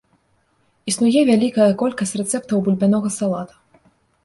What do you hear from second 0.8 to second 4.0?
Існуе вялікая колькасць рэцэптаў бульбянога салата.